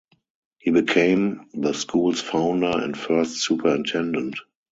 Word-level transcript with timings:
He 0.57 0.71
became 0.71 1.47
the 1.53 1.73
school's 1.75 2.19
founder 2.19 2.71
and 2.75 2.97
first 2.97 3.35
superintendent. 3.37 4.37